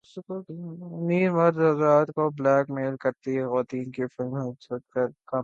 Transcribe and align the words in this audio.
امیر 0.03 1.31
مرد 1.31 1.57
حضرات 1.59 2.07
کو 2.15 2.29
بلیک 2.29 2.69
میل 2.69 2.95
کرتی 2.97 3.43
خواتین 3.45 3.91
کی 3.91 4.03
فلم 4.07 4.33
ہسلرز 4.37 4.83
کامیاب 5.25 5.39